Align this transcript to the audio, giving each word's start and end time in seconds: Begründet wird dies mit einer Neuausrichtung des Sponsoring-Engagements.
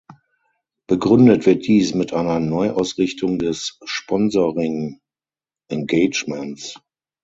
Begründet 0.87 1.45
wird 1.45 1.67
dies 1.67 1.93
mit 1.93 2.11
einer 2.11 2.39
Neuausrichtung 2.39 3.37
des 3.37 3.77
Sponsoring-Engagements. 3.85 6.81